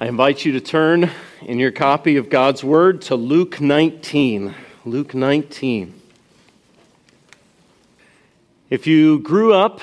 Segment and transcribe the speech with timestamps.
[0.00, 1.10] I invite you to turn
[1.42, 4.54] in your copy of God's Word to Luke 19.
[4.84, 5.92] Luke 19.
[8.70, 9.80] If you grew up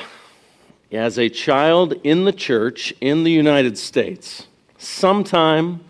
[0.90, 4.48] as a child in the church in the United States,
[4.78, 5.84] sometime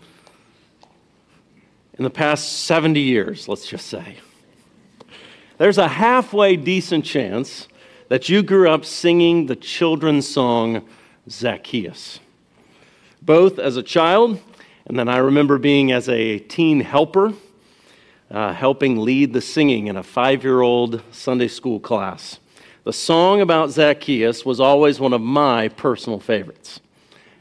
[1.96, 4.16] in the past 70 years, let's just say,
[5.58, 7.68] there's a halfway decent chance
[8.08, 10.84] that you grew up singing the children's song
[11.30, 12.18] Zacchaeus.
[13.22, 14.40] Both as a child,
[14.86, 17.32] and then I remember being as a teen helper,
[18.30, 22.38] uh, helping lead the singing in a five year old Sunday school class.
[22.84, 26.80] The song about Zacchaeus was always one of my personal favorites.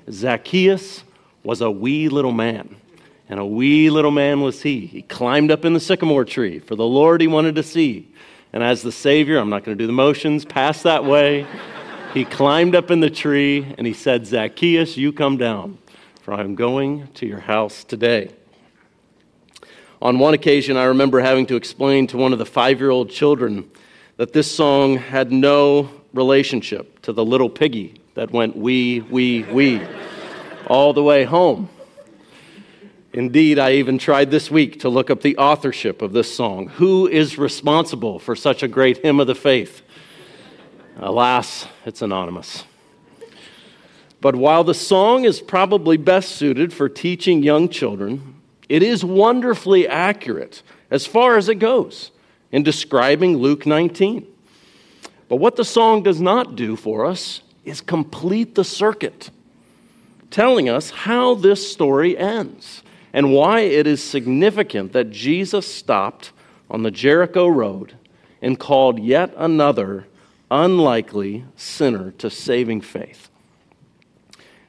[0.10, 1.04] Zacchaeus
[1.44, 2.76] was a wee little man,
[3.30, 4.88] and a wee little man was he.
[4.88, 8.08] He climbed up in the sycamore tree for the Lord he wanted to see.
[8.54, 11.46] And as the Savior, I'm not going to do the motions, pass that way.
[12.16, 15.78] He climbed up in the tree and he said, Zacchaeus, you come down,
[16.22, 18.32] for I am going to your house today.
[20.02, 23.10] On one occasion, I remember having to explain to one of the five year old
[23.10, 23.70] children
[24.16, 29.82] that this song had no relationship to the little piggy that went wee, wee, wee
[30.68, 31.68] all the way home.
[33.12, 36.70] Indeed, I even tried this week to look up the authorship of this song.
[36.70, 39.82] Who is responsible for such a great hymn of the faith?
[40.98, 42.64] Alas, it's anonymous.
[44.22, 48.36] But while the song is probably best suited for teaching young children,
[48.70, 52.12] it is wonderfully accurate as far as it goes
[52.52, 54.26] in describing Luke 19.
[55.28, 59.30] But what the song does not do for us is complete the circuit,
[60.32, 66.32] telling us how this story ends and why it is significant that Jesus stopped
[66.70, 67.96] on the Jericho road
[68.42, 70.08] and called yet another
[70.52, 73.30] unlikely sinner to saving faith.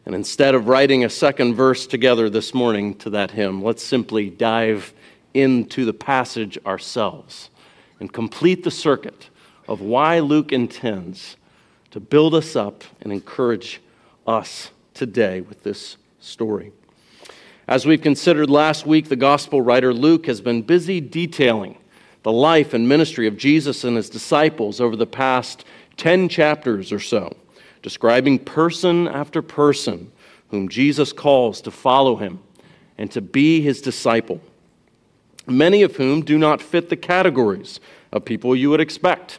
[0.04, 4.30] And instead of writing a second verse together this morning to that hymn, let's simply
[4.30, 4.94] dive
[5.34, 7.50] into the passage ourselves
[7.98, 9.28] and complete the circuit
[9.68, 11.36] of why Luke intends
[11.90, 13.80] to build us up and encourage
[14.26, 16.72] us today with this story.
[17.68, 21.78] As we've considered last week, the gospel writer Luke has been busy detailing
[22.22, 25.64] the life and ministry of Jesus and his disciples over the past
[25.96, 27.36] 10 chapters or so,
[27.82, 30.12] describing person after person
[30.50, 32.40] whom Jesus calls to follow him
[32.98, 34.40] and to be his disciple
[35.46, 37.80] many of whom do not fit the categories
[38.12, 39.38] of people you would expect.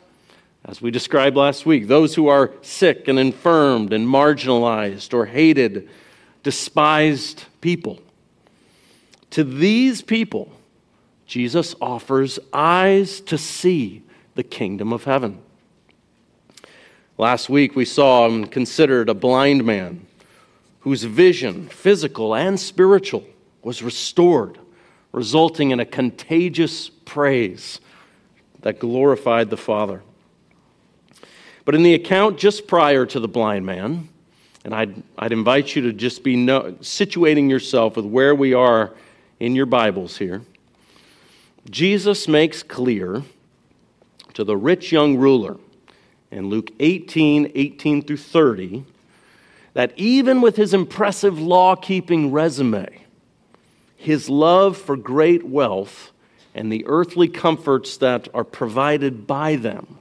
[0.65, 5.89] As we described last week, those who are sick and infirmed and marginalized or hated,
[6.43, 8.01] despised people.
[9.31, 10.51] To these people,
[11.25, 14.01] Jesus offers eyes to see
[14.35, 15.39] the kingdom of heaven.
[17.17, 20.05] Last week, we saw and considered a blind man
[20.81, 23.23] whose vision, physical and spiritual,
[23.63, 24.59] was restored
[25.11, 27.81] resulting in a contagious praise
[28.61, 30.03] that glorified the Father.
[31.65, 34.09] But in the account just prior to the blind man,
[34.63, 38.93] and I'd, I'd invite you to just be no, situating yourself with where we are
[39.39, 40.43] in your Bibles here.
[41.69, 43.23] Jesus makes clear
[44.33, 45.57] to the rich young ruler
[46.31, 48.85] in Luke 18 18 through 30
[49.73, 52.87] that even with his impressive law keeping resume,
[53.95, 56.11] his love for great wealth
[56.55, 59.99] and the earthly comforts that are provided by them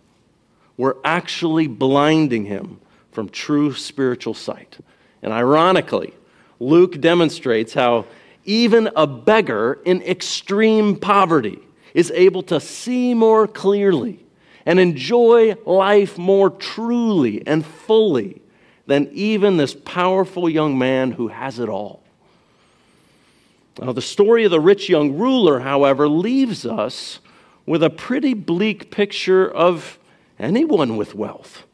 [0.77, 2.81] were actually blinding him
[3.13, 4.79] from true spiritual sight.
[5.23, 6.15] And ironically,
[6.59, 8.07] Luke demonstrates how
[8.45, 11.59] even a beggar in extreme poverty
[11.93, 14.26] is able to see more clearly
[14.67, 18.43] and enjoy life more truly and fully
[18.87, 22.03] than even this powerful young man who has it all.
[23.81, 27.21] Now, the story of the rich young ruler, however, leaves us
[27.65, 29.99] with a pretty bleak picture of
[30.39, 31.65] anyone with wealth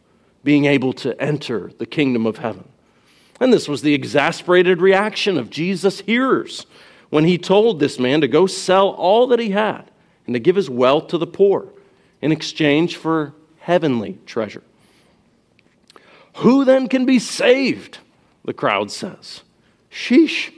[0.45, 2.69] being able to enter the kingdom of heaven.
[3.41, 6.67] And this was the exasperated reaction of Jesus' hearers
[7.11, 9.91] when he told this man to go sell all that he had
[10.27, 11.69] and to give his wealth to the poor
[12.23, 14.63] in exchange for heavenly treasure.
[16.37, 17.99] Who then can be saved?
[18.45, 19.43] The crowd says.
[19.91, 20.53] Sheesh.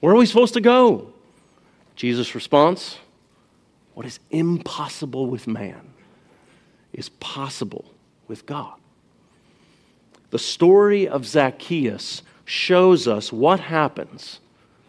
[0.00, 1.12] Where are we supposed to go?
[1.96, 2.98] Jesus' response
[3.94, 5.92] What is impossible with man
[6.92, 7.84] is possible
[8.28, 8.74] with God.
[10.30, 14.40] The story of Zacchaeus shows us what happens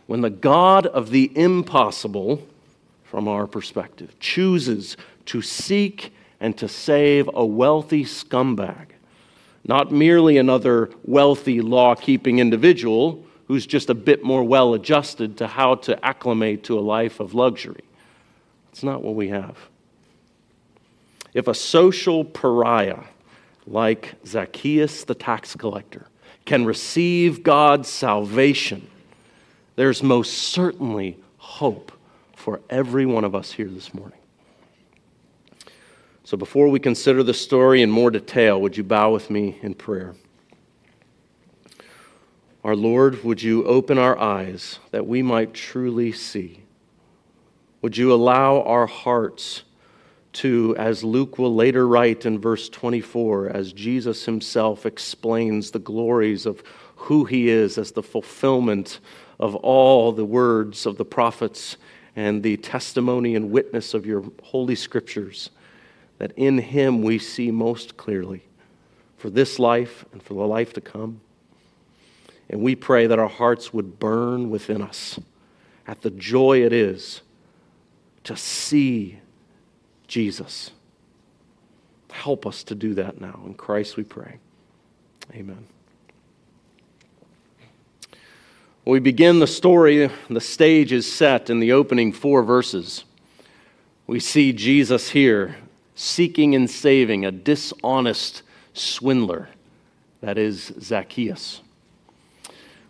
[0.08, 2.46] when the God of the impossible,
[3.04, 4.98] from our perspective, chooses
[5.28, 8.88] to seek and to save a wealthy scumbag,
[9.66, 15.48] not merely another wealthy law keeping individual who's just a bit more well adjusted to
[15.48, 17.84] how to acclimate to a life of luxury.
[18.72, 19.58] It's not what we have.
[21.34, 23.04] If a social pariah
[23.66, 26.08] like Zacchaeus the tax collector
[26.46, 28.88] can receive God's salvation,
[29.76, 31.92] there's most certainly hope
[32.36, 34.20] for every one of us here this morning.
[36.26, 39.74] So before we consider the story in more detail, would you bow with me in
[39.74, 40.16] prayer?
[42.64, 46.64] Our Lord, would you open our eyes that we might truly see?
[47.82, 49.64] Would you allow our hearts
[50.34, 56.46] to, as Luke will later write in verse 24, as Jesus himself explains the glories
[56.46, 56.64] of
[56.96, 59.02] who he is as the fulfillment
[59.42, 61.76] of all the words of the prophets
[62.16, 65.50] and the testimony and witness of your holy scriptures,
[66.18, 68.44] that in him we see most clearly
[69.18, 71.22] for this life and for the life to come.
[72.50, 75.20] And we pray that our hearts would burn within us
[75.88, 77.22] at the joy it is
[78.26, 79.20] to see
[80.08, 80.72] Jesus.
[82.12, 83.42] Help us to do that now.
[83.46, 84.40] In Christ we pray.
[85.34, 85.68] Amen.
[88.86, 93.06] we begin the story, the stage is set in the opening four verses.
[94.06, 95.56] We see Jesus here
[95.96, 98.42] seeking and saving a dishonest
[98.74, 99.50] swindler,
[100.22, 101.62] that is Zacchaeus.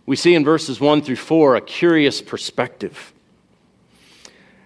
[0.05, 3.13] We see in verses 1 through 4 a curious perspective.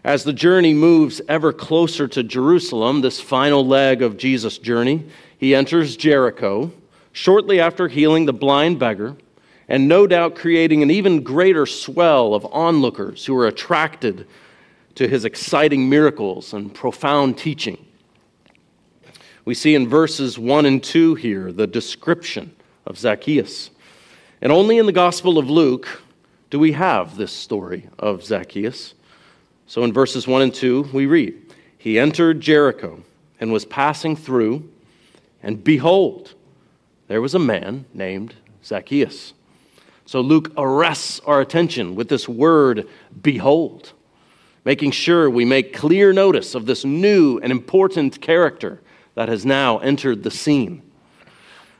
[0.04, 5.06] As the journey moves ever closer to Jerusalem, this final leg of Jesus' journey,
[5.38, 6.72] he enters Jericho
[7.12, 9.16] shortly after healing the blind beggar,
[9.68, 14.28] and no doubt creating an even greater swell of onlookers who are attracted
[14.96, 17.78] to his exciting miracles and profound teaching.
[19.48, 22.54] We see in verses 1 and 2 here the description
[22.86, 23.70] of Zacchaeus.
[24.42, 26.02] And only in the Gospel of Luke
[26.50, 28.94] do we have this story of Zacchaeus.
[29.66, 31.34] So in verses 1 and 2, we read
[31.78, 33.02] He entered Jericho
[33.40, 34.70] and was passing through,
[35.42, 36.34] and behold,
[37.08, 38.36] there was a man named
[38.66, 39.32] Zacchaeus.
[40.06, 42.86] So Luke arrests our attention with this word,
[43.22, 43.94] behold,
[44.66, 48.82] making sure we make clear notice of this new and important character
[49.18, 50.80] that has now entered the scene.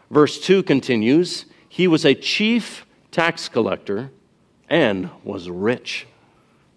[0.10, 4.10] Verse 2 continues He was a chief tax collector
[4.68, 6.08] and was rich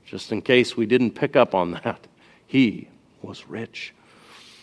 [0.05, 2.07] just in case we didn't pick up on that.
[2.47, 2.89] He
[3.23, 3.95] was rich.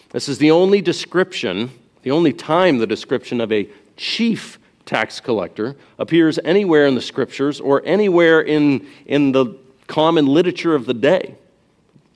[0.10, 1.72] This is the only description,
[2.04, 7.62] the only time the description of a chief tax collector appears anywhere in the scriptures
[7.62, 9.56] or anywhere in, in the
[9.88, 11.36] common literature of the day.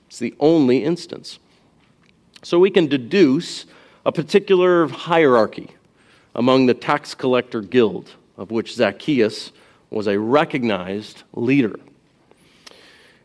[0.08, 1.38] It's the only instance.
[2.42, 3.66] So we can deduce
[4.04, 5.70] a particular hierarchy
[6.34, 9.52] among the tax collector guild, of which Zacchaeus
[9.90, 11.78] was a recognized leader.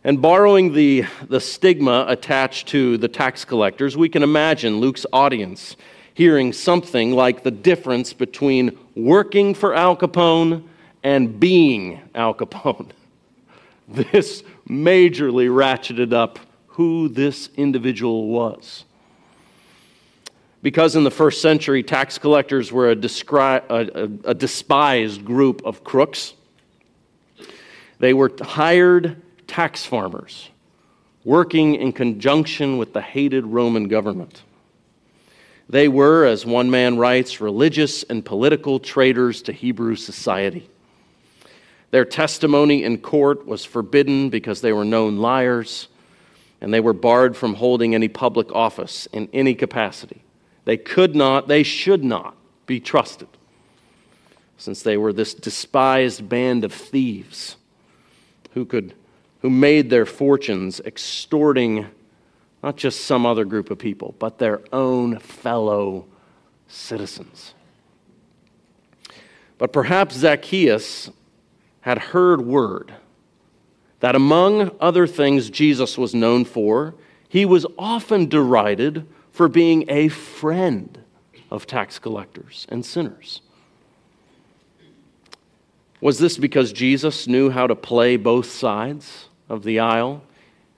[0.04, 5.76] And borrowing the, the stigma attached to the tax collectors, we can imagine Luke's audience
[6.14, 10.64] hearing something like the difference between working for Al Capone
[11.04, 12.92] and being Al Capone.
[13.90, 18.84] This majorly ratcheted up who this individual was.
[20.62, 25.62] Because in the first century, tax collectors were a, descri- a, a, a despised group
[25.64, 26.34] of crooks,
[28.00, 30.50] they were hired tax farmers
[31.28, 34.44] working in conjunction with the hated Roman government.
[35.68, 40.70] They were, as one man writes, religious and political traitors to Hebrew society.
[41.92, 45.90] Their testimony in court was forbidden because they were known liars,
[46.62, 50.22] and they were barred from holding any public office in any capacity.
[50.68, 53.30] They could not, they should not be trusted,
[54.58, 57.56] since they were this despised band of thieves
[58.52, 58.94] who could
[59.42, 61.86] who made their fortunes extorting
[62.62, 66.06] not just some other group of people, but their own fellow
[66.68, 67.54] citizens.
[69.58, 71.12] But perhaps Zacchaeus
[71.80, 72.94] had heard word
[74.02, 76.94] that among other things Jesus was known for,
[77.30, 80.98] he was often derided for being a friend
[81.52, 83.42] of tax collectors and sinners.
[86.02, 90.24] Was this because Jesus knew how to play both sides of the aisle?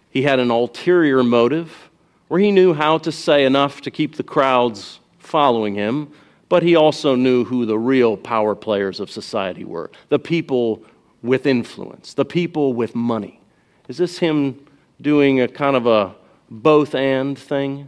[0.09, 1.89] He had an ulterior motive
[2.27, 6.11] where he knew how to say enough to keep the crowds following him,
[6.49, 10.83] but he also knew who the real power players of society were the people
[11.23, 13.39] with influence, the people with money.
[13.87, 14.65] Is this him
[14.99, 16.13] doing a kind of a
[16.49, 17.87] both and thing?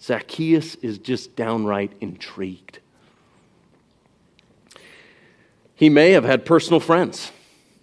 [0.00, 2.78] Zacchaeus is just downright intrigued.
[5.74, 7.30] He may have had personal friends.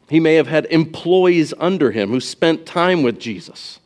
[0.09, 3.79] He may have had employees under him who spent time with Jesus.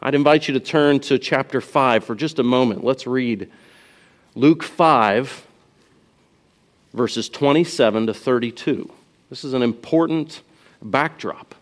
[0.00, 2.84] I'd invite you to turn to chapter 5 for just a moment.
[2.84, 3.50] Let's read
[4.34, 5.46] Luke 5,
[6.92, 8.90] verses 27 to 32.
[9.30, 10.42] This is an important
[10.82, 11.54] backdrop.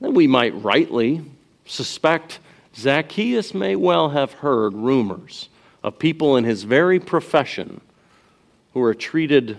[0.00, 1.24] Then we might rightly
[1.66, 2.38] suspect
[2.76, 5.48] Zacchaeus may well have heard rumors
[5.82, 7.80] of people in his very profession
[8.72, 9.58] who are treated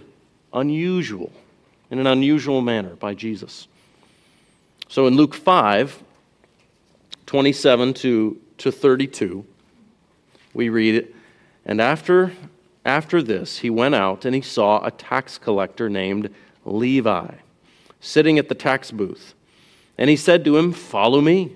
[0.53, 1.31] unusual,
[1.91, 3.67] in an unusual manner by Jesus.
[4.87, 6.01] So in Luke 5,
[7.25, 9.45] 27 to, to 32,
[10.53, 11.15] we read it.
[11.65, 12.31] And after,
[12.85, 16.29] after this, he went out and he saw a tax collector named
[16.65, 17.35] Levi
[17.99, 19.33] sitting at the tax booth.
[19.97, 21.55] And he said to him, Follow me.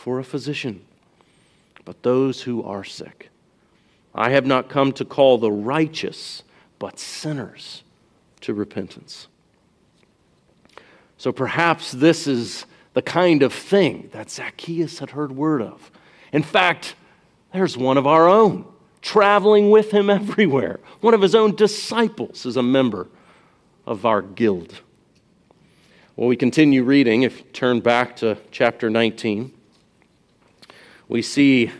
[0.00, 0.80] for a physician,
[1.84, 3.28] but those who are sick.
[4.14, 6.42] I have not come to call the righteous,
[6.78, 7.82] but sinners
[8.40, 9.28] to repentance.
[11.18, 12.64] So perhaps this is
[12.94, 15.90] the kind of thing that Zacchaeus had heard word of.
[16.32, 16.94] In fact,
[17.52, 18.64] there's one of our own
[19.02, 20.80] traveling with him everywhere.
[21.02, 23.06] One of his own disciples is a member
[23.86, 24.80] of our guild.
[26.16, 27.20] Well, we continue reading.
[27.22, 29.52] If you turn back to chapter 19,
[31.10, 31.72] we see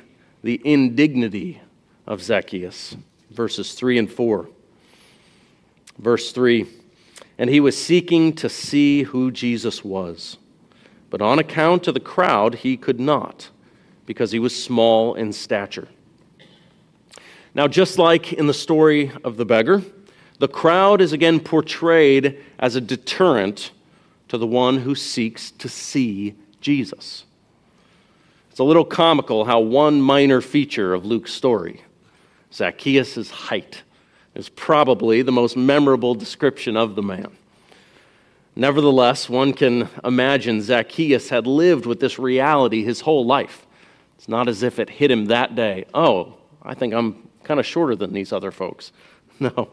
[0.43, 1.61] the indignity
[2.05, 2.97] of Zacchaeus,
[3.31, 4.49] verses 3 and 4.
[5.99, 6.67] Verse 3
[7.39, 10.37] And he was seeking to see who Jesus was,
[11.11, 13.51] but on account of the crowd, he could not,
[14.05, 15.87] because he was small in stature.
[17.55, 19.83] Now, just like in the story of the beggar,
[20.41, 23.71] the crowd is again portrayed as a deterrent
[24.27, 27.27] to the one who seeks to see Jesus.
[28.51, 31.83] It's a little comical how one minor feature of Luke's story,
[32.53, 33.83] Zacchaeus' height,
[34.35, 37.31] is probably the most memorable description of the man.
[38.57, 43.67] Nevertheless, one can imagine Zacchaeus had lived with this reality his whole life.
[44.17, 45.87] It's not as if it hit him that day.
[45.95, 48.93] Oh, I think I'm kind of shorter than these other folks.
[49.43, 49.71] No.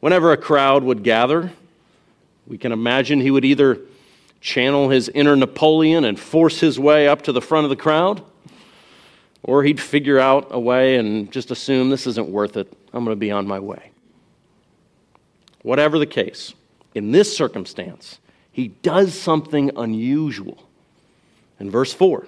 [0.00, 1.52] Whenever a crowd would gather,
[2.46, 3.80] we can imagine he would either
[4.44, 8.22] channel his inner Napoleon and force his way up to the front of the crowd,
[9.42, 12.70] or he'd figure out a way and just assume this isn't worth it.
[12.92, 13.90] I'm going to be on my way.
[15.62, 16.52] Whatever the case,
[16.94, 18.18] in this circumstance,
[18.52, 20.62] he does something unusual.
[21.58, 22.26] In verse 4,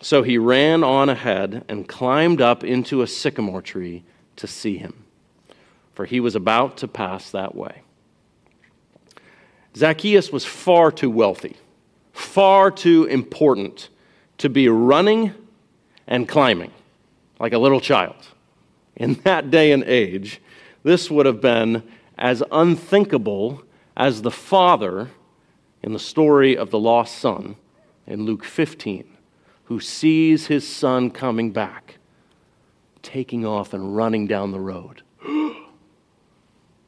[0.00, 4.02] so he ran on ahead and climbed up into a sycamore tree
[4.36, 5.04] to see him,
[5.92, 7.82] for he was about to pass that way.
[9.78, 11.56] Zacchaeus was far too wealthy,
[12.12, 13.90] far too important
[14.38, 15.32] to be running
[16.08, 16.72] and climbing
[17.38, 18.16] like a little child.
[18.96, 20.40] In that day and age,
[20.82, 21.84] this would have been
[22.18, 23.62] as unthinkable
[23.96, 25.10] as the father
[25.80, 27.54] in the story of the lost son
[28.04, 29.04] in Luke 15,
[29.64, 31.98] who sees his son coming back,
[33.02, 35.02] taking off and running down the road.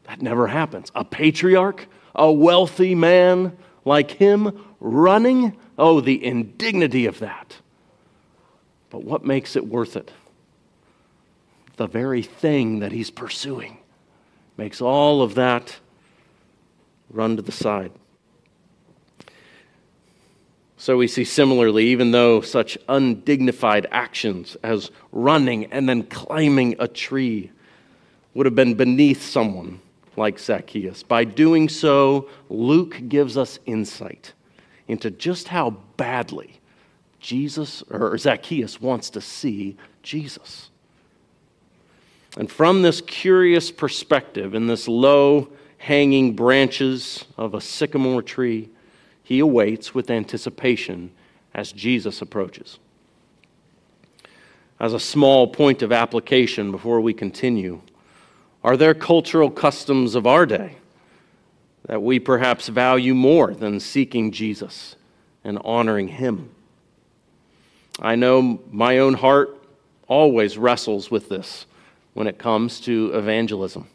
[0.08, 0.90] that never happens.
[0.96, 5.56] A patriarch a wealthy man like him running?
[5.78, 7.56] Oh, the indignity of that.
[8.90, 10.10] But what makes it worth it?
[11.76, 13.78] The very thing that he's pursuing
[14.56, 15.78] makes all of that
[17.08, 17.92] run to the side.
[20.76, 26.88] So we see similarly, even though such undignified actions as running and then climbing a
[26.88, 27.50] tree
[28.32, 29.80] would have been beneath someone
[30.16, 31.02] like Zacchaeus.
[31.02, 34.32] By doing so, Luke gives us insight
[34.88, 36.60] into just how badly
[37.20, 40.70] Jesus or Zacchaeus wants to see Jesus.
[42.36, 45.48] And from this curious perspective, in this low
[45.78, 48.68] hanging branches of a sycamore tree,
[49.22, 51.10] he awaits with anticipation
[51.54, 52.78] as Jesus approaches.
[54.78, 57.80] As a small point of application before we continue,
[58.62, 60.76] are there cultural customs of our day
[61.86, 64.96] that we perhaps value more than seeking Jesus
[65.42, 66.50] and honoring Him?
[68.00, 69.56] I know my own heart
[70.06, 71.66] always wrestles with this
[72.14, 73.88] when it comes to evangelism.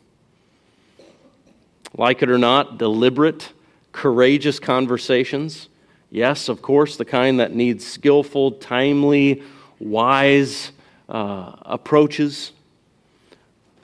[1.98, 3.54] like it or not, deliberate,
[3.92, 5.70] courageous conversations.
[6.12, 9.42] Yes, of course, the kind that needs skillful, timely,
[9.80, 10.72] wise
[11.08, 12.52] uh, approaches.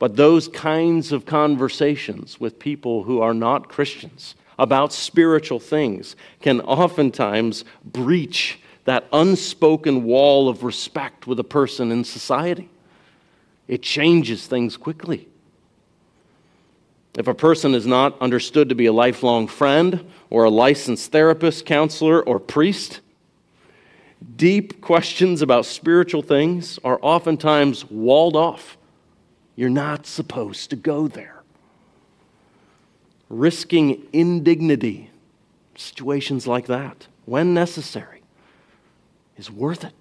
[0.01, 6.59] But those kinds of conversations with people who are not Christians about spiritual things can
[6.61, 12.67] oftentimes breach that unspoken wall of respect with a person in society.
[13.67, 15.27] It changes things quickly.
[17.15, 21.67] If a person is not understood to be a lifelong friend or a licensed therapist,
[21.67, 23.01] counselor, or priest,
[24.35, 28.79] deep questions about spiritual things are oftentimes walled off.
[29.55, 31.43] You're not supposed to go there.
[33.29, 35.09] Risking indignity,
[35.75, 38.21] situations like that, when necessary,
[39.37, 39.93] is worth it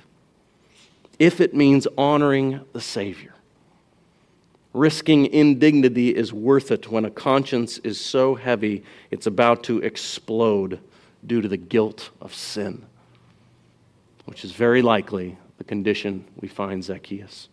[1.18, 3.34] if it means honoring the Savior.
[4.72, 10.80] Risking indignity is worth it when a conscience is so heavy it's about to explode
[11.26, 12.86] due to the guilt of sin,
[14.24, 17.48] which is very likely the condition we find Zacchaeus.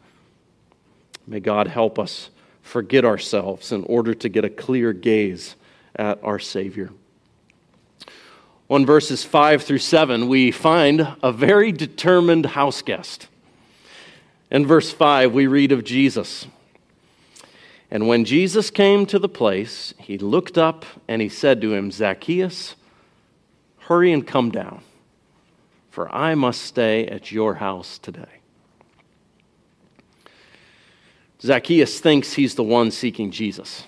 [1.27, 2.29] May God help us
[2.61, 5.55] forget ourselves in order to get a clear gaze
[5.95, 6.91] at our Savior.
[8.69, 13.27] On verses 5 through 7, we find a very determined house guest.
[14.49, 16.47] In verse 5, we read of Jesus.
[17.89, 21.91] And when Jesus came to the place, he looked up and he said to him,
[21.91, 22.75] Zacchaeus,
[23.79, 24.81] hurry and come down,
[25.89, 28.41] for I must stay at your house today.
[31.41, 33.83] Zacchaeus thinks he's the one seeking Jesus.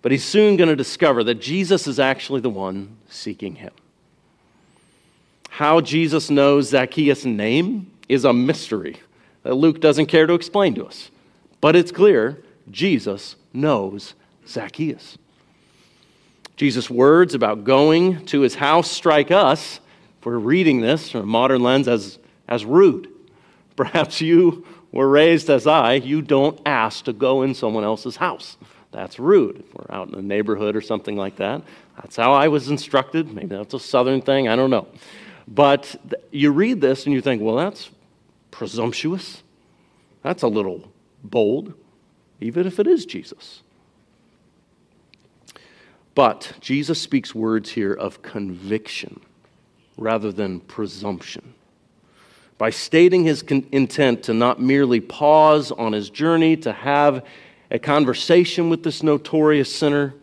[0.00, 3.72] But he's soon going to discover that Jesus is actually the one seeking him.
[5.48, 8.96] How Jesus knows Zacchaeus' name is a mystery
[9.44, 11.10] that Luke doesn't care to explain to us.
[11.60, 14.14] But it's clear Jesus knows
[14.46, 15.18] Zacchaeus.
[16.56, 19.80] Jesus' words about going to his house strike us,
[20.18, 23.08] if we're reading this from a modern lens, as, as rude.
[23.76, 28.56] Perhaps you were raised as I, you don't ask to go in someone else's house.
[28.92, 29.64] That's rude.
[29.66, 31.62] If we're out in the neighborhood or something like that,
[31.96, 33.32] that's how I was instructed.
[33.32, 34.86] Maybe that's a southern thing, I don't know.
[35.48, 35.96] But
[36.30, 37.90] you read this and you think, well, that's
[38.50, 39.42] presumptuous.
[40.22, 40.92] That's a little
[41.24, 41.72] bold,
[42.40, 43.62] even if it is Jesus.
[46.14, 49.20] But Jesus speaks words here of conviction
[49.96, 51.54] rather than presumption.
[52.58, 57.24] By stating his con- intent to not merely pause on his journey to have
[57.70, 60.14] a conversation with this notorious sinner,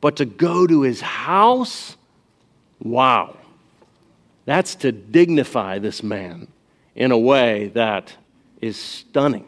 [0.00, 1.96] but to go to his house,
[2.80, 3.36] wow,
[4.44, 6.48] that's to dignify this man
[6.94, 8.16] in a way that
[8.60, 9.46] is stunning.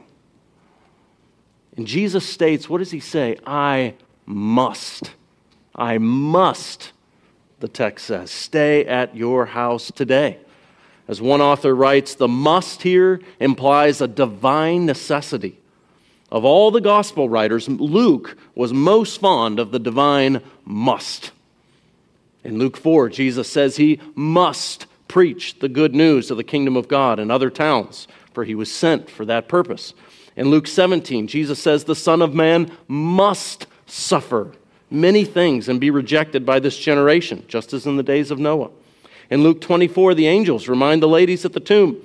[1.77, 3.39] And Jesus states, what does he say?
[3.47, 3.95] I
[4.27, 5.13] must.
[5.75, 6.93] I must,
[7.61, 10.39] the text says, stay at your house today.
[11.11, 15.59] As one author writes, the must here implies a divine necessity.
[16.31, 21.33] Of all the gospel writers, Luke was most fond of the divine must.
[22.45, 26.87] In Luke 4, Jesus says he must preach the good news of the kingdom of
[26.87, 29.95] God in other towns, for he was sent for that purpose.
[30.37, 34.53] In Luke 17, Jesus says the Son of Man must suffer
[34.93, 38.71] many things and be rejected by this generation, just as in the days of Noah.
[39.31, 42.03] In Luke 24, the angels remind the ladies at the tomb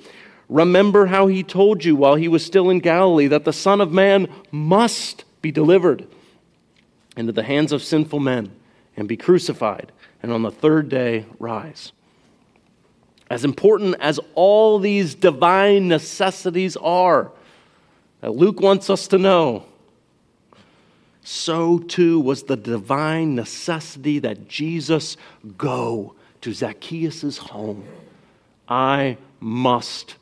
[0.48, 3.92] Remember how he told you while he was still in Galilee that the Son of
[3.92, 6.06] Man must be delivered
[7.16, 8.52] into the hands of sinful men
[8.96, 9.90] and be crucified,
[10.22, 11.92] and on the third day rise.
[13.28, 17.32] As important as all these divine necessities are,
[18.20, 19.66] that Luke wants us to know,
[21.22, 25.16] so too was the divine necessity that Jesus
[25.58, 26.14] go
[26.46, 27.84] to Zacchaeus' home.
[28.68, 30.14] I must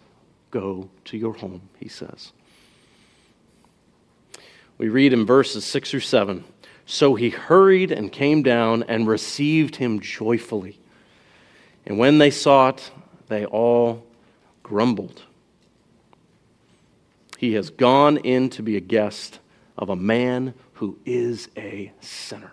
[0.51, 2.33] go to your home, he says.
[4.79, 6.43] We read in verses 6 through 7
[6.87, 10.81] So he hurried and came down and received him joyfully.
[11.85, 12.91] And when they saw it,
[13.29, 14.03] they all
[14.63, 15.25] grumbled.
[17.37, 19.41] He has gone in to be a guest
[19.77, 22.53] of a man who is a sinner.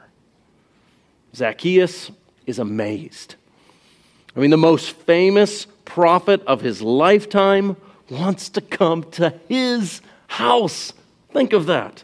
[1.34, 2.12] Zacchaeus
[2.46, 3.36] is amazed.
[4.36, 7.76] I mean, the most famous prophet of his lifetime
[8.10, 10.94] wants to come to his house.
[11.32, 12.04] Think of that.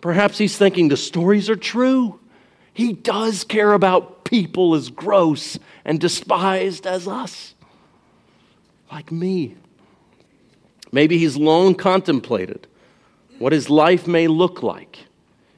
[0.00, 2.18] Perhaps he's thinking the stories are true.
[2.72, 7.54] He does care about people as gross and despised as us,
[8.90, 9.56] like me.
[10.92, 12.66] Maybe he's long contemplated
[13.38, 14.98] what his life may look like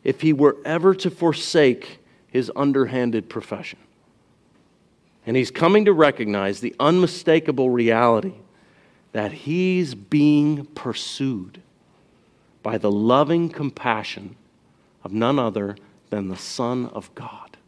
[0.05, 3.79] if he were ever to forsake his underhanded profession.
[5.29, 8.33] And he's coming to recognize the unmistakable reality
[9.13, 11.61] that he's being pursued
[12.63, 14.37] by the loving compassion
[15.05, 15.77] of none other
[16.09, 17.59] than the Son of God.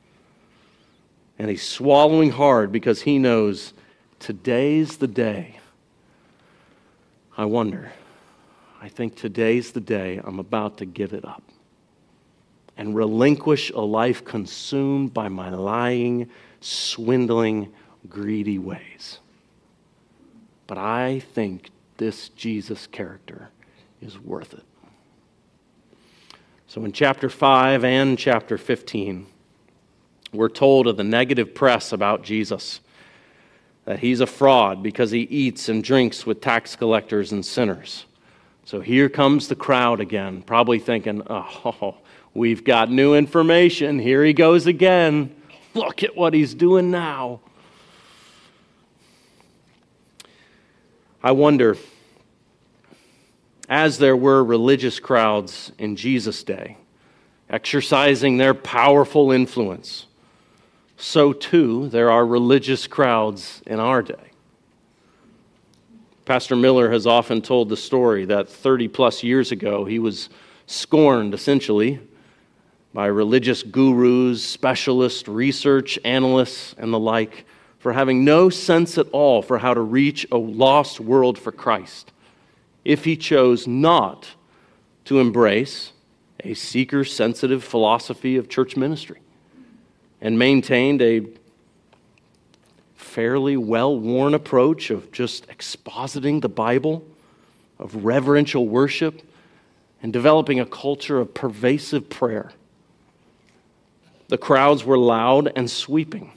[1.39, 3.75] And he's swallowing hard because he knows
[4.21, 5.61] today's the day.
[7.37, 7.93] I wonder,
[8.81, 11.43] I think today's the day I'm about to give it up
[12.81, 16.31] and relinquish a life consumed by my lying,
[16.63, 17.71] swindling,
[18.09, 19.19] greedy ways.
[20.67, 23.51] But I think this Jesus character
[24.01, 24.65] is worth it.
[26.69, 29.27] So in chapter 5 and chapter 15,
[30.33, 32.81] we're told of the negative press about Jesus
[33.85, 38.07] that he's a fraud because he eats and drinks with tax collectors and sinners.
[38.65, 41.97] So here comes the crowd again, probably thinking, oh,
[42.35, 43.99] we've got new information.
[43.99, 45.35] Here he goes again.
[45.75, 47.41] Look at what he's doing now.
[51.23, 51.77] I wonder
[53.69, 56.77] as there were religious crowds in Jesus' day,
[57.49, 60.07] exercising their powerful influence,
[60.97, 64.33] so too there are religious crowds in our day.
[66.25, 70.29] Pastor Miller has often told the story that 30 plus years ago he was
[70.67, 72.01] scorned essentially
[72.93, 77.45] by religious gurus, specialists, research analysts, and the like
[77.79, 82.13] for having no sense at all for how to reach a lost world for Christ
[82.85, 84.29] if he chose not
[85.05, 85.93] to embrace
[86.45, 89.21] a seeker sensitive philosophy of church ministry
[90.21, 91.27] and maintained a
[92.97, 97.05] fairly well worn approach of just expositing the Bible,
[97.79, 99.23] of reverential worship,
[100.03, 102.53] and developing a culture of pervasive prayer.
[104.31, 106.31] The crowds were loud and sweeping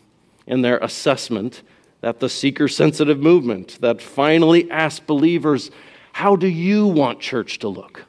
[0.47, 1.61] in their assessment
[2.01, 5.69] that the seeker sensitive movement that finally asked believers
[6.11, 8.05] how do you want church to look?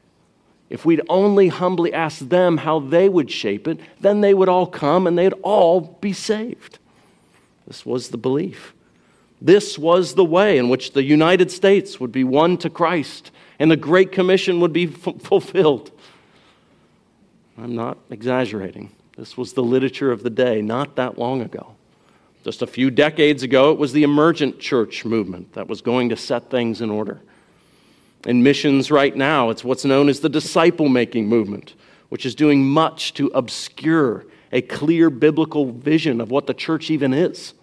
[0.71, 4.65] If we'd only humbly ask them how they would shape it, then they would all
[4.65, 6.79] come and they'd all be saved.
[7.67, 8.73] This was the belief.
[9.39, 13.69] This was the way in which the United States would be won to Christ and
[13.69, 15.91] the Great Commission would be f- fulfilled.
[17.55, 18.91] I'm not exaggerating.
[19.17, 21.75] This was the literature of the day not that long ago.
[22.43, 26.17] Just a few decades ago, it was the emergent church movement that was going to
[26.17, 27.21] set things in order.
[28.25, 31.73] In missions right now, it's what's known as the disciple making movement,
[32.09, 37.13] which is doing much to obscure a clear biblical vision of what the church even
[37.13, 37.53] is.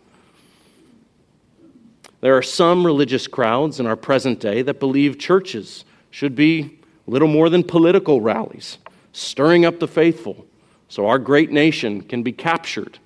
[2.20, 7.28] There are some religious crowds in our present day that believe churches should be little
[7.28, 8.78] more than political rallies,
[9.12, 10.46] stirring up the faithful
[10.92, 12.98] so our great nation can be captured,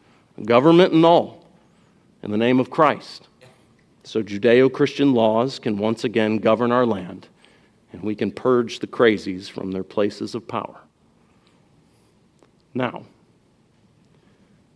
[0.45, 1.47] government and all,
[2.21, 3.29] in the name of Christ.
[4.03, 7.29] So Judeo Christian laws can once again govern our land
[7.93, 10.81] and we can purge the crazies from their places of power.
[12.75, 13.07] Now,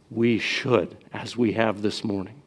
[0.09, 2.43] we should, as we have this morning,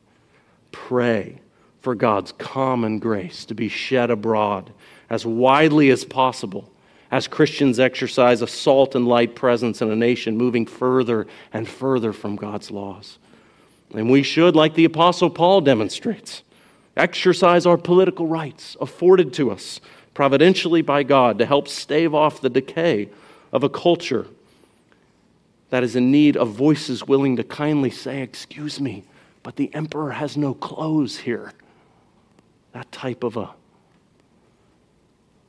[0.71, 1.41] pray
[1.81, 4.71] for God's common grace to be shed abroad
[5.09, 6.72] as widely as possible
[7.13, 12.11] as Christians exercise a salt and light presence in a nation moving further and further
[12.11, 13.19] from God's laws.
[13.93, 16.41] And we should, like the Apostle Paul demonstrates,
[16.97, 19.79] exercise our political rights afforded to us
[20.15, 23.09] providentially by God to help stave off the decay
[23.51, 24.25] of a culture
[25.69, 29.03] that is in need of voices willing to kindly say, Excuse me,
[29.43, 31.53] but the emperor has no clothes here.
[32.71, 33.51] That type of a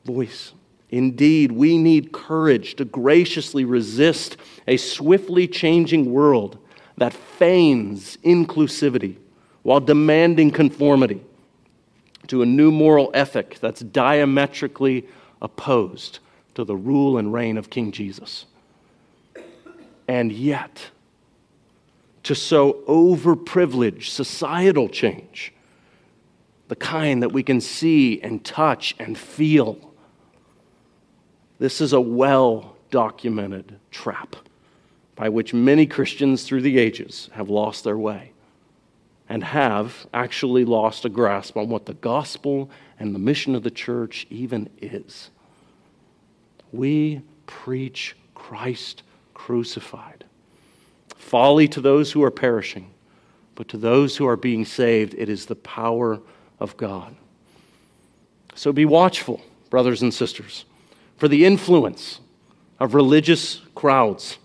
[0.05, 0.53] voice.
[0.89, 6.57] Indeed, we need courage to graciously resist a swiftly changing world
[6.97, 9.17] that feigns inclusivity
[9.63, 11.21] while demanding conformity
[12.27, 15.05] to a new moral ethic that's diametrically
[15.41, 16.19] opposed
[16.53, 18.45] to the rule and reign of King Jesus.
[20.07, 20.89] And yet,
[22.23, 25.53] to so overprivilege societal change,
[26.67, 29.93] the kind that we can see and touch and feel.
[31.59, 34.35] This is a well documented trap
[35.15, 38.31] by which many Christians through the ages have lost their way
[39.27, 43.71] and have actually lost a grasp on what the gospel and the mission of the
[43.71, 45.31] church even is.
[46.71, 50.25] We preach Christ crucified.
[51.15, 52.91] Folly to those who are perishing,
[53.55, 56.19] but to those who are being saved, it is the power
[56.59, 57.15] of God.
[58.53, 60.65] So be watchful, brothers and sisters,
[61.17, 62.19] for the influence
[62.79, 64.37] of religious crowds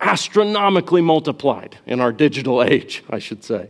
[0.00, 3.68] astronomically multiplied in our digital age, I should say,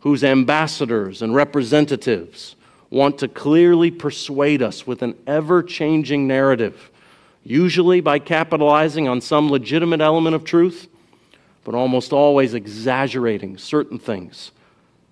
[0.00, 2.56] whose ambassadors and representatives
[2.90, 6.90] want to clearly persuade us with an ever changing narrative,
[7.44, 10.88] usually by capitalizing on some legitimate element of truth,
[11.62, 14.50] but almost always exaggerating certain things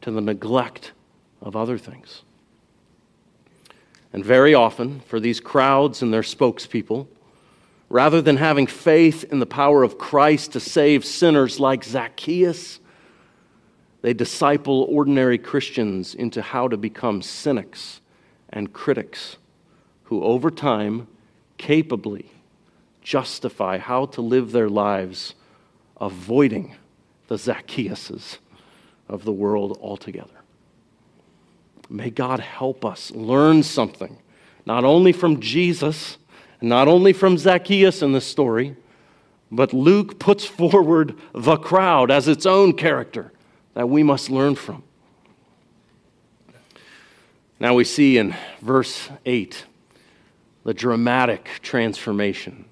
[0.01, 0.93] to the neglect
[1.41, 2.23] of other things.
[4.13, 7.07] And very often, for these crowds and their spokespeople,
[7.89, 12.81] rather than having faith in the power of Christ to save sinners like Zacchaeus,
[14.03, 18.01] they disciple ordinary Christians into how to become cynics
[18.49, 19.37] and critics
[20.05, 21.09] who, over time,
[21.59, 22.31] capably
[23.03, 25.35] justify how to live their lives,
[26.01, 26.77] avoiding
[27.27, 28.39] the Zacchaeuses
[29.09, 30.38] of the world altogether.
[31.89, 34.19] May God help us learn something,
[34.67, 36.19] not only from Jesus,
[36.61, 38.77] not only from Zacchaeus in this story,
[39.51, 43.33] but Luke puts forward the crowd as its own character
[43.75, 44.83] that we must learn from.
[47.61, 49.65] Now we see in verse 8
[50.65, 52.67] the dramatic transformation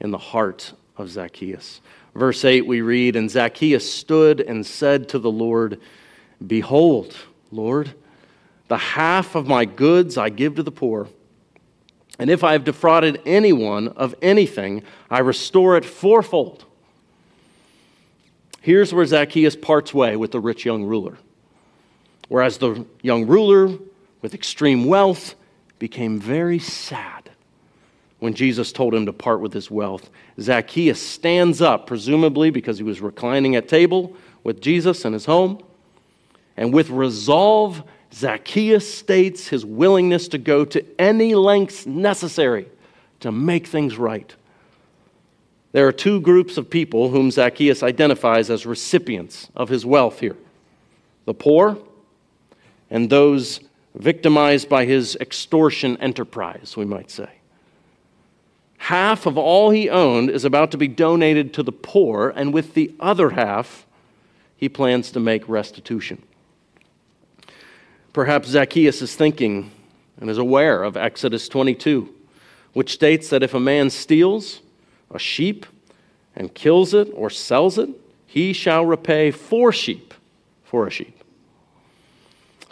[0.00, 1.80] in the heart of Zacchaeus.
[2.14, 5.80] Verse 8, we read, And Zacchaeus stood and said to the Lord,
[6.46, 7.16] Behold,
[7.50, 7.94] Lord,
[8.70, 11.08] the half of my goods I give to the poor.
[12.20, 16.64] And if I have defrauded anyone of anything, I restore it fourfold.
[18.60, 21.18] Here's where Zacchaeus parts way with the rich young ruler.
[22.28, 23.76] Whereas the young ruler
[24.22, 25.34] with extreme wealth
[25.80, 27.28] became very sad
[28.20, 30.10] when Jesus told him to part with his wealth.
[30.38, 35.60] Zacchaeus stands up, presumably because he was reclining at table with Jesus in his home,
[36.56, 42.66] and with resolve, Zacchaeus states his willingness to go to any lengths necessary
[43.20, 44.34] to make things right.
[45.72, 50.36] There are two groups of people whom Zacchaeus identifies as recipients of his wealth here
[51.26, 51.78] the poor
[52.90, 53.60] and those
[53.94, 57.28] victimized by his extortion enterprise, we might say.
[58.78, 62.74] Half of all he owned is about to be donated to the poor, and with
[62.74, 63.86] the other half,
[64.56, 66.22] he plans to make restitution.
[68.12, 69.70] Perhaps Zacchaeus is thinking
[70.20, 72.12] and is aware of Exodus 22,
[72.72, 74.60] which states that if a man steals,
[75.12, 75.64] a sheep
[76.34, 77.88] and kills it or sells it,
[78.26, 80.12] he shall repay four sheep
[80.64, 81.16] for a sheep.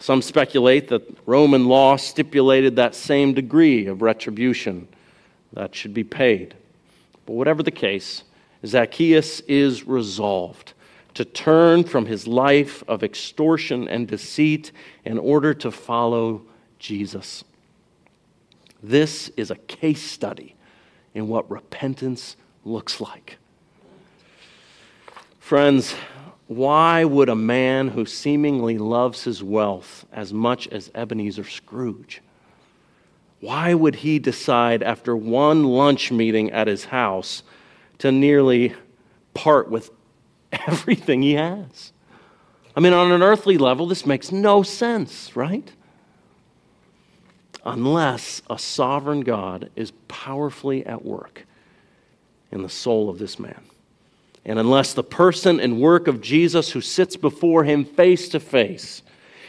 [0.00, 4.88] Some speculate that Roman law stipulated that same degree of retribution
[5.52, 6.54] that should be paid.
[7.26, 8.24] But whatever the case,
[8.64, 10.72] Zacchaeus is resolved
[11.18, 14.70] to turn from his life of extortion and deceit
[15.04, 16.40] in order to follow
[16.78, 17.42] Jesus.
[18.84, 20.54] This is a case study
[21.14, 23.36] in what repentance looks like.
[25.40, 25.96] Friends,
[26.46, 32.22] why would a man who seemingly loves his wealth as much as Ebenezer Scrooge,
[33.40, 37.42] why would he decide after one lunch meeting at his house
[37.98, 38.72] to nearly
[39.34, 39.90] part with
[40.66, 41.92] everything he has?
[42.76, 45.70] I mean, on an earthly level, this makes no sense, right?
[47.64, 51.44] Unless a sovereign God is powerfully at work
[52.52, 53.62] in the soul of this man.
[54.44, 59.02] And unless the person and work of Jesus who sits before him face to face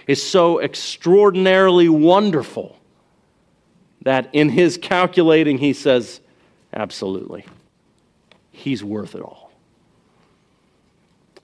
[0.07, 2.77] is so extraordinarily wonderful
[4.01, 6.19] that in his calculating he says,
[6.73, 7.45] absolutely,
[8.51, 9.48] he's worth it all.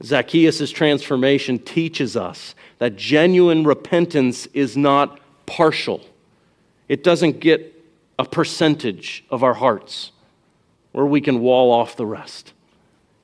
[0.05, 6.01] Zacchaeus' transformation teaches us that genuine repentance is not partial.
[6.87, 7.73] It doesn't get
[8.19, 10.11] a percentage of our hearts
[10.91, 12.53] where we can wall off the rest.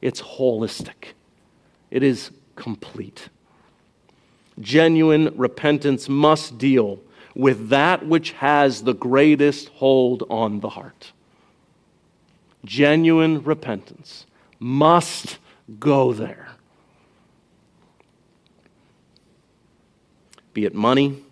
[0.01, 1.13] It's holistic,
[1.91, 3.29] it is complete.
[4.59, 6.99] Genuine repentance must deal
[7.35, 11.11] with that which has the greatest hold on the heart.
[12.65, 14.25] Genuine repentance
[14.59, 15.37] must
[15.79, 16.49] go there.
[20.53, 21.23] Be it money,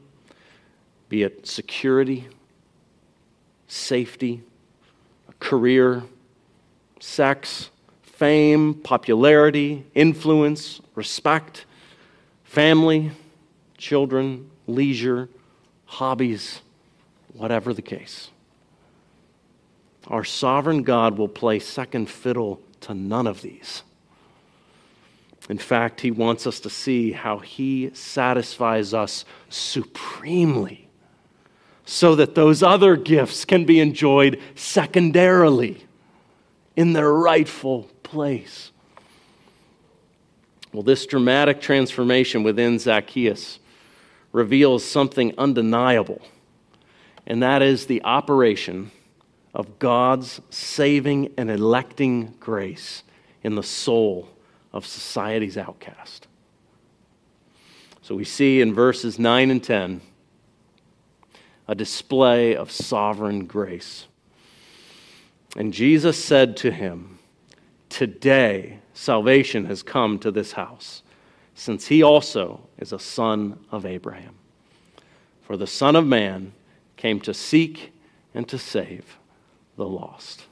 [1.09, 2.27] be it security,
[3.67, 4.41] safety,
[5.27, 6.03] a career,
[6.99, 7.69] sex,
[8.01, 11.65] fame, popularity, influence, respect,
[12.43, 13.11] family,
[13.77, 15.29] children, leisure,
[15.85, 16.61] hobbies,
[17.33, 18.29] whatever the case.
[20.07, 23.83] Our sovereign God will play second fiddle to none of these.
[25.49, 30.87] In fact, he wants us to see how he satisfies us supremely
[31.85, 35.87] so that those other gifts can be enjoyed secondarily
[36.75, 38.71] in their rightful place.
[40.71, 43.57] Well, this dramatic transformation within Zacchaeus
[44.31, 46.21] reveals something undeniable,
[47.25, 48.91] and that is the operation
[49.55, 53.01] of God's saving and electing grace
[53.41, 54.29] in the soul
[54.71, 56.27] of society's outcast.
[58.01, 60.01] So we see in verses 9 and 10
[61.67, 64.07] a display of sovereign grace.
[65.55, 67.19] And Jesus said to him,
[67.89, 71.03] Today salvation has come to this house,
[71.55, 74.35] since he also is a son of Abraham.
[75.41, 76.53] For the Son of Man
[76.95, 77.91] came to seek
[78.33, 79.17] and to save
[79.77, 80.45] the lost.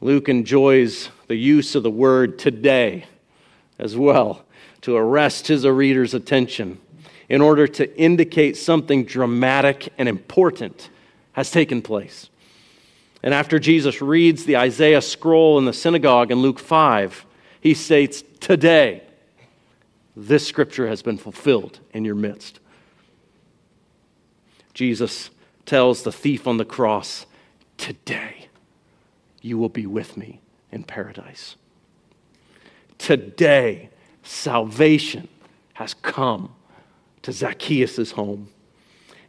[0.00, 3.04] Luke enjoys the use of the word today
[3.78, 4.44] as well
[4.80, 6.80] to arrest his reader's attention
[7.28, 10.90] in order to indicate something dramatic and important
[11.32, 12.28] has taken place.
[13.22, 17.26] And after Jesus reads the Isaiah scroll in the synagogue in Luke 5,
[17.60, 19.02] he states, Today,
[20.16, 22.58] this scripture has been fulfilled in your midst.
[24.72, 25.30] Jesus
[25.66, 27.26] tells the thief on the cross,
[27.76, 28.39] Today,
[29.40, 31.56] you will be with me in paradise.
[32.98, 33.90] Today,
[34.22, 35.28] salvation
[35.74, 36.54] has come
[37.22, 38.48] to Zacchaeus' home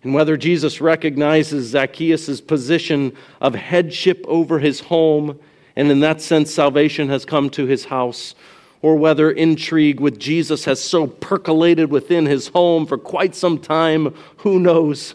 [0.04, 5.40] and whether Jesus recognizes Zacchaeus' position of headship over his home,
[5.76, 8.34] and in that sense, salvation has come to his house,
[8.82, 14.16] or whether intrigue with Jesus has so percolated within his home for quite some time,
[14.38, 15.14] who knows?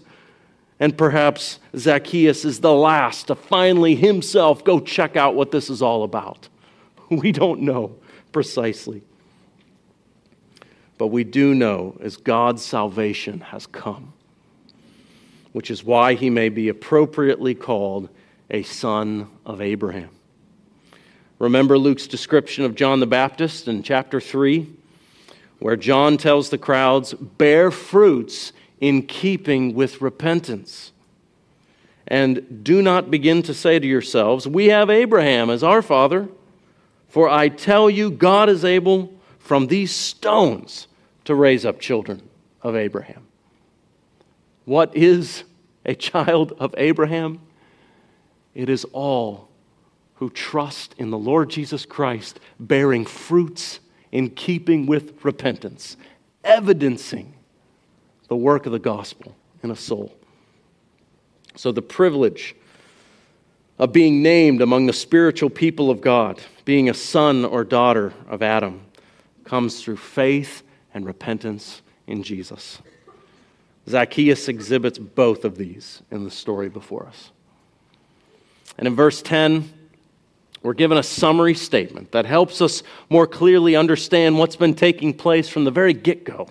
[0.79, 5.83] And perhaps Zacchaeus is the last to finally himself go check out what this is
[5.83, 6.49] all about.
[7.09, 7.95] We don't know
[8.33, 9.03] precisely.
[10.99, 14.13] But we do know as God's salvation has come
[15.57, 18.11] which is why he may be appropriately called
[18.51, 20.11] a son of Abraham.
[21.39, 24.71] Remember Luke's description of John the Baptist in chapter 3,
[25.59, 30.93] where John tells the crowds, bear fruits in keeping with repentance.
[32.09, 36.29] And do not begin to say to yourselves, We have Abraham as our father.
[37.09, 40.87] For I tell you, God is able from these stones
[41.25, 42.29] to raise up children
[42.63, 43.27] of Abraham.
[44.65, 45.45] What is
[45.85, 47.41] a child of Abraham?
[48.55, 49.49] It is all
[50.17, 55.97] who trust in the Lord Jesus Christ, bearing fruits in keeping with repentance,
[56.43, 57.36] evidencing
[58.29, 60.13] the work of the gospel in a soul.
[61.55, 62.55] So, the privilege
[63.79, 68.43] of being named among the spiritual people of God, being a son or daughter of
[68.43, 68.83] Adam,
[69.45, 70.63] comes through faith
[70.95, 72.81] and repentance in Jesus.
[73.89, 77.31] Zacchaeus exhibits both of these in the story before us.
[78.79, 79.73] And in verse 10,
[80.63, 85.49] we're given a summary statement that helps us more clearly understand what's been taking place
[85.49, 86.49] from the very get go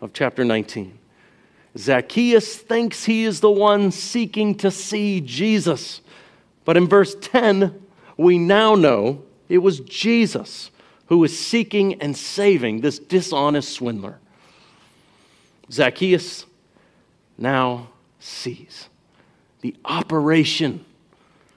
[0.00, 0.98] of chapter 19.
[1.76, 6.00] Zacchaeus thinks he is the one seeking to see Jesus.
[6.64, 7.80] But in verse 10,
[8.16, 10.70] we now know it was Jesus
[11.06, 14.18] who was seeking and saving this dishonest swindler.
[15.70, 16.46] Zacchaeus
[17.38, 18.88] now sees
[19.62, 20.84] the operation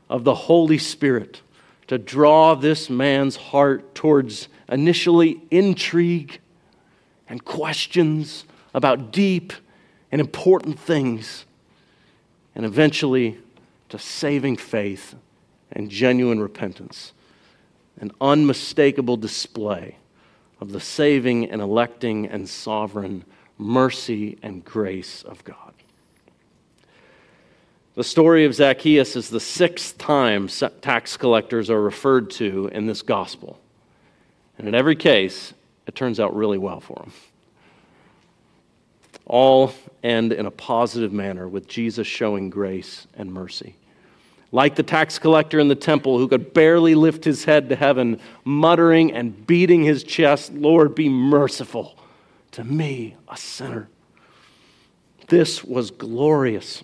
[0.10, 1.42] of the Holy Spirit
[1.88, 6.40] to draw this man's heart towards initially intrigue
[7.28, 9.54] and questions about deep
[10.12, 11.46] and important things,
[12.54, 13.38] and eventually
[13.90, 15.16] to saving faith
[15.72, 17.14] and genuine repentance.
[18.00, 19.98] An unmistakable display
[20.60, 23.24] of the saving and electing and sovereign
[23.58, 25.74] mercy and grace of God.
[27.96, 30.50] The story of Zacchaeus is the sixth time
[30.82, 33.60] tax collectors are referred to in this gospel.
[34.58, 35.54] And in every case,
[35.88, 37.14] it turns out really well for him.
[39.26, 43.76] All end in a positive manner with Jesus showing grace and mercy.
[44.52, 48.20] Like the tax collector in the temple who could barely lift his head to heaven,
[48.44, 51.98] muttering and beating his chest, Lord, be merciful
[52.52, 53.90] to me, a sinner.
[55.28, 56.84] This was glorious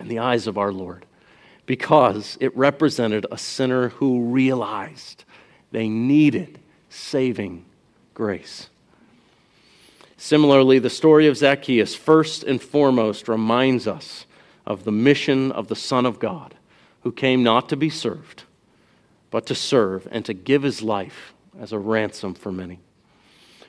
[0.00, 1.06] in the eyes of our Lord
[1.66, 5.24] because it represented a sinner who realized
[5.70, 6.58] they needed
[6.88, 7.64] saving
[8.14, 8.68] grace.
[10.16, 14.26] Similarly, the story of Zacchaeus, first and foremost, reminds us
[14.66, 16.54] of the mission of the Son of God,
[17.02, 18.44] who came not to be served,
[19.30, 22.80] but to serve and to give his life as a ransom for many,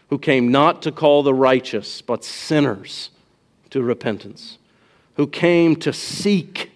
[0.09, 3.09] who came not to call the righteous, but sinners
[3.69, 4.57] to repentance
[5.17, 6.71] who came to seek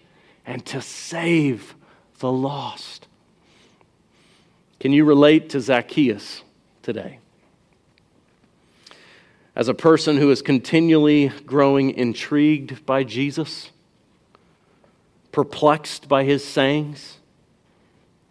[0.45, 1.76] and to save
[2.19, 3.07] the lost.
[4.80, 6.41] Can you relate to Zacchaeus
[6.82, 7.19] today?
[9.56, 13.70] As a person who is continually growing intrigued by Jesus,
[15.32, 17.18] perplexed by his sayings,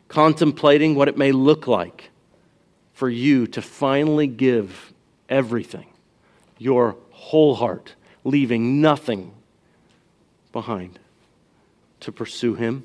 [0.09, 2.11] contemplating what it may look like
[2.95, 4.93] for you to finally give
[5.29, 5.87] everything,
[6.59, 7.95] your whole heart,
[8.25, 9.33] leaving nothing
[10.53, 10.99] behind
[12.01, 12.83] to pursue him.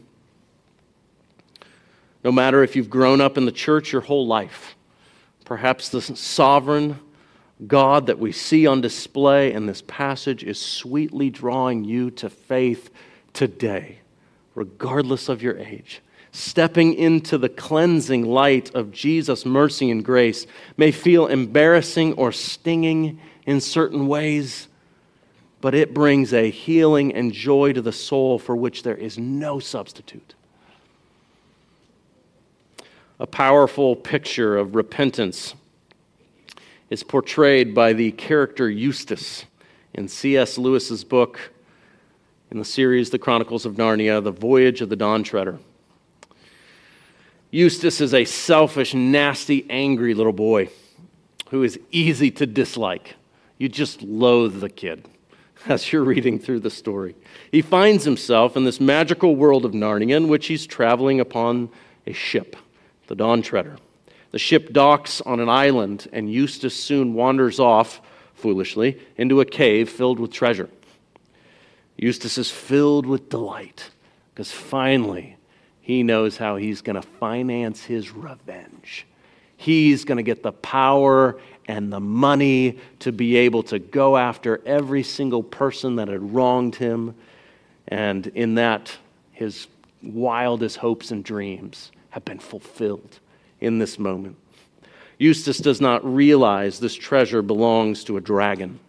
[2.24, 4.76] No matter if you've grown up in the church your whole life,
[5.46, 7.00] perhaps the sovereign
[7.68, 12.90] God that we see on display in this passage is sweetly drawing you to faith
[13.34, 14.00] today,
[14.56, 16.02] regardless of your age.
[16.32, 20.46] Stepping into the cleansing light of Jesus' mercy and grace
[20.76, 24.68] may feel embarrassing or stinging in certain ways,
[25.62, 29.60] but it brings a healing and joy to the soul for which there is no
[29.60, 30.36] substitute
[33.20, 35.56] a powerful picture of repentance
[36.96, 39.44] is portrayed by the character Eustace
[39.96, 40.58] in C.S.
[40.58, 41.52] Lewis's book
[42.50, 45.60] in the series The Chronicles of Narnia, The Voyage of the Dawn Treader.
[47.52, 50.70] Eustace is a selfish, nasty, angry little boy
[51.50, 53.16] who is easy to dislike.
[53.58, 55.06] You just loathe the kid
[55.66, 57.14] as you're reading through the story.
[57.52, 61.72] He finds himself in this magical world of Narnia in which he's traveling upon
[62.08, 62.56] a ship
[63.08, 63.76] the Dawn Treader.
[64.32, 68.02] The ship docks on an island, and Eustace soon wanders off,
[68.34, 70.70] foolishly, into a cave filled with treasure.
[71.98, 73.90] Eustace is filled with delight
[74.34, 75.38] because finally
[75.82, 79.06] he knows how he's going to finance his revenge.
[79.56, 84.62] He's going to get the power and the money to be able to go after
[84.66, 87.16] every single person that had wronged him.
[87.88, 88.96] And in that,
[89.32, 89.68] his
[90.04, 93.20] wildest hopes and dreams have been fulfilled
[93.66, 94.38] in this moment.
[95.18, 98.80] Eustace does not realize this treasure belongs to a dragon.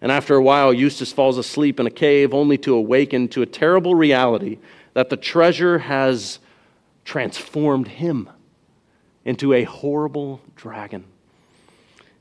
[0.00, 3.46] And after a while, Eustace falls asleep in a cave only to awaken to a
[3.46, 4.58] terrible reality
[4.94, 6.38] that the treasure has
[7.04, 8.28] transformed him
[9.24, 11.04] into a horrible dragon.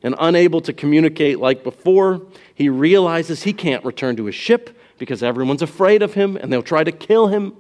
[0.04, 2.22] And unable to communicate like before,
[2.54, 6.64] he realizes he can't return to his ship because everyone's afraid of him and they'll
[6.64, 7.54] try to kill him.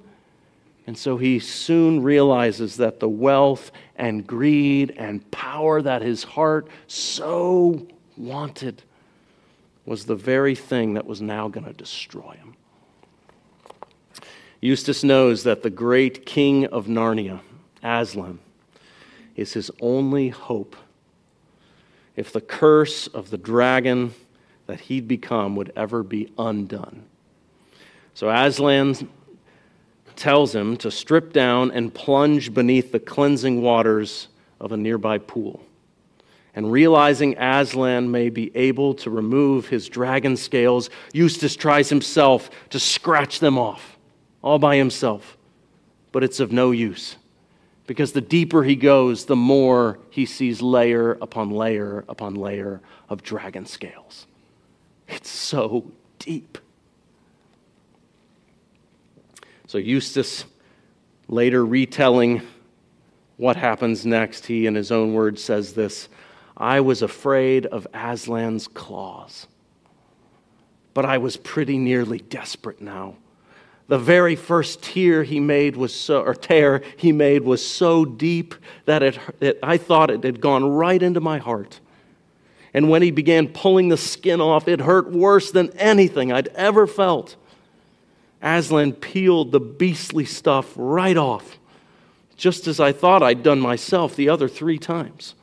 [0.87, 6.67] And so he soon realizes that the wealth and greed and power that his heart
[6.87, 8.83] so wanted
[9.85, 12.55] was the very thing that was now going to destroy him.
[14.61, 17.39] Eustace knows that the great king of Narnia,
[17.83, 18.39] Aslan,
[19.35, 20.75] is his only hope.
[22.15, 24.13] If the curse of the dragon
[24.67, 27.03] that he'd become would ever be undone.
[28.13, 29.09] So Aslan
[30.17, 34.27] tells him to strip down and plunge beneath the cleansing waters
[34.59, 35.61] of a nearby pool.
[36.53, 42.79] And realizing Aslan may be able to remove his dragon scales, Eustace tries himself to
[42.79, 43.97] scratch them off,
[44.41, 45.37] all by himself.
[46.13, 47.17] But it's of no use,
[47.87, 53.21] because the deeper he goes, the more he sees layer upon layer upon layer of
[53.21, 54.25] dragon scales.
[55.09, 56.57] It's so deep.
[59.67, 60.45] So Eustace,
[61.27, 62.41] later retelling
[63.37, 66.07] what happens next, he, in his own words, says this
[66.55, 69.47] I was afraid of Aslan's claws,
[70.93, 73.15] but I was pretty nearly desperate now.
[73.87, 78.55] The very first tear he made was so, or tear he made was so deep
[78.85, 81.79] that it, it, I thought it had gone right into my heart.
[82.73, 86.87] And when he began pulling the skin off, it hurt worse than anything I'd ever
[86.87, 87.35] felt.
[88.45, 91.57] Aslan peeled the beastly stuff right off,
[92.37, 95.33] just as I thought I'd done myself the other three times.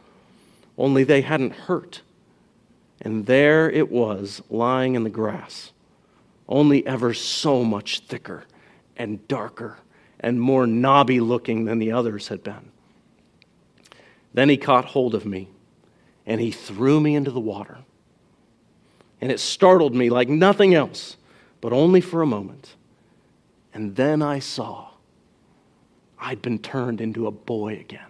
[0.78, 2.03] Only they hadn't hurt.
[3.00, 5.72] And there it was, lying in the grass,
[6.48, 8.44] only ever so much thicker
[8.96, 9.78] and darker
[10.20, 12.70] and more knobby looking than the others had been.
[14.32, 15.48] Then he caught hold of me
[16.24, 17.78] and he threw me into the water.
[19.20, 21.16] And it startled me like nothing else,
[21.61, 22.76] but only for a moment.
[23.74, 24.88] And then I saw
[26.18, 28.06] I'd been turned into a boy again.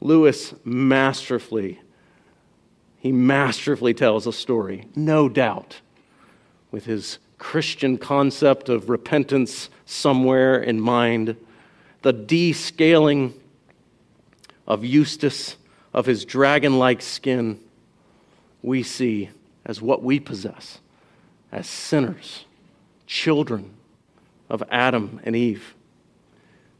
[0.00, 1.80] Lewis masterfully,
[2.98, 5.80] he masterfully tells a story, no doubt,
[6.70, 11.36] with his Christian concept of repentance somewhere in mind,
[12.02, 13.32] the descaling
[14.66, 15.56] of Eustace,
[15.94, 17.58] of his dragon like skin,
[18.62, 19.30] we see
[19.64, 20.80] as what we possess
[21.50, 22.45] as sinners
[23.06, 23.70] children
[24.48, 25.74] of Adam and Eve.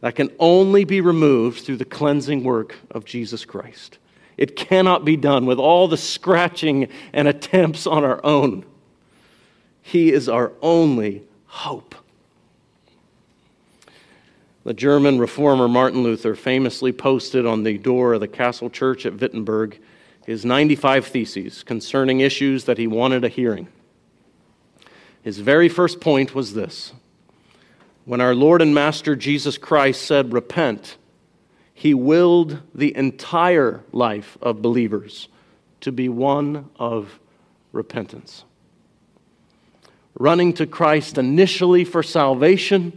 [0.00, 3.98] that can only be removed through the cleansing work of Jesus Christ.
[4.36, 8.64] It cannot be done with all the scratching and attempts on our own.
[9.80, 11.94] He is our only hope.
[14.64, 19.18] The German reformer Martin Luther famously posted on the door of the castle church at
[19.18, 19.80] Wittenberg
[20.26, 23.68] his 95 theses concerning issues that he wanted a hearing.
[25.26, 26.92] His very first point was this
[28.04, 30.98] When our Lord and Master Jesus Christ said, Repent,
[31.74, 35.26] he willed the entire life of believers
[35.80, 37.18] to be one of
[37.72, 38.44] repentance.
[40.16, 42.96] Running to Christ initially for salvation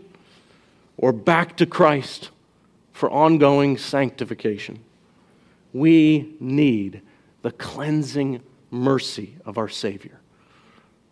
[0.97, 2.29] or back to Christ
[2.93, 4.83] for ongoing sanctification.
[5.73, 7.01] We need
[7.41, 10.18] the cleansing mercy of our Savior,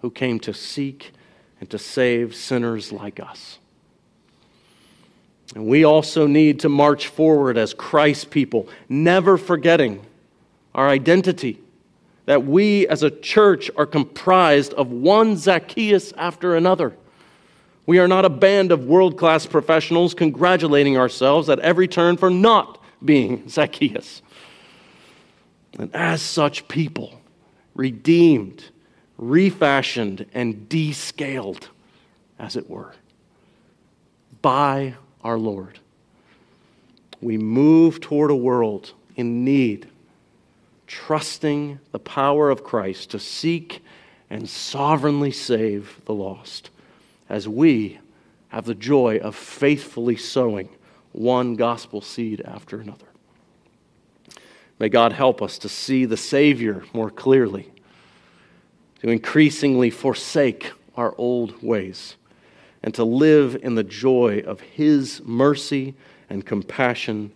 [0.01, 1.11] who came to seek
[1.59, 3.59] and to save sinners like us.
[5.55, 10.05] And we also need to march forward as Christ's people, never forgetting
[10.75, 11.59] our identity.
[12.25, 16.95] That we as a church are comprised of one Zacchaeus after another.
[17.85, 22.29] We are not a band of world class professionals congratulating ourselves at every turn for
[22.29, 24.21] not being Zacchaeus.
[25.79, 27.21] And as such people,
[27.73, 28.65] redeemed,
[29.17, 31.69] refashioned, and descaled,
[32.37, 32.93] as it were,
[34.41, 34.93] by
[35.23, 35.79] our Lord.
[37.21, 39.87] We move toward a world in need,
[40.85, 43.83] trusting the power of Christ to seek
[44.29, 46.69] and sovereignly save the lost,
[47.27, 47.99] as we
[48.49, 50.69] have the joy of faithfully sowing
[51.11, 53.07] one gospel seed after another.
[54.79, 57.71] May God help us to see the Savior more clearly,
[59.07, 62.17] to increasingly forsake our old ways
[62.83, 65.93] and to live in the joy of His mercy
[66.29, 67.31] and compassion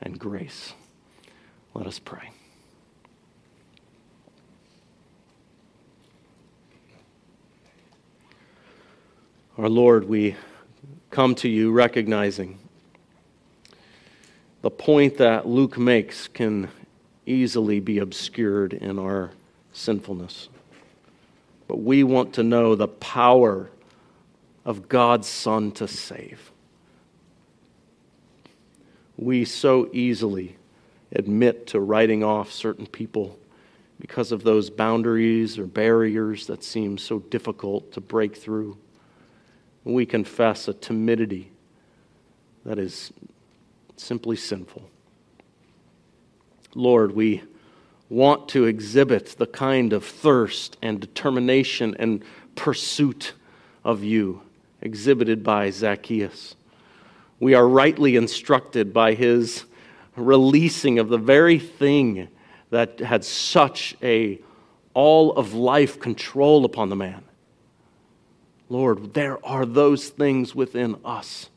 [0.00, 0.72] and grace.
[1.74, 2.32] Let us pray.
[9.56, 10.34] Our Lord, we
[11.10, 12.58] come to you recognizing
[14.62, 16.68] the point that Luke makes can
[17.26, 19.30] easily be obscured in our
[19.72, 20.48] sinfulness.
[21.72, 23.70] But we want to know the power
[24.66, 26.52] of God's Son to save.
[29.16, 30.56] We so easily
[31.12, 33.38] admit to writing off certain people
[33.98, 38.76] because of those boundaries or barriers that seem so difficult to break through.
[39.84, 41.52] We confess a timidity
[42.66, 43.14] that is
[43.96, 44.90] simply sinful.
[46.74, 47.44] Lord, we
[48.12, 52.22] want to exhibit the kind of thirst and determination and
[52.54, 53.32] pursuit
[53.84, 54.42] of you
[54.82, 56.54] exhibited by Zacchaeus.
[57.40, 59.64] We are rightly instructed by his
[60.14, 62.28] releasing of the very thing
[62.68, 64.38] that had such a
[64.92, 67.24] all of life control upon the man.
[68.68, 71.48] Lord, there are those things within us.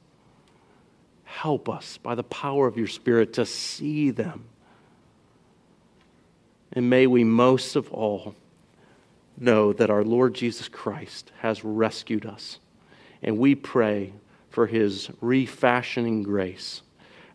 [1.25, 4.45] Help us by the power of your Spirit to see them.
[6.75, 8.35] And may we most of all
[9.37, 12.59] know that our Lord Jesus Christ has rescued us
[13.25, 14.13] and we pray
[14.49, 16.83] for his refashioning grace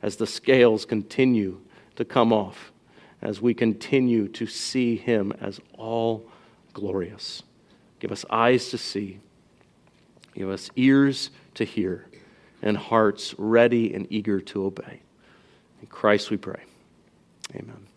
[0.02, 1.60] as the scales continue
[1.96, 2.72] to come off,
[3.20, 6.24] as we continue to see him as all
[6.72, 7.42] glorious.
[7.98, 9.18] Give us eyes to see,
[10.34, 12.06] give us ears to hear,
[12.62, 15.00] and hearts ready and eager to obey.
[15.82, 16.62] In Christ we pray.
[17.54, 17.89] Amen.